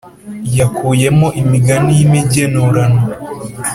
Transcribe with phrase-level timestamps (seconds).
[0.57, 3.01] yakuyemo imigani y’imigenurano.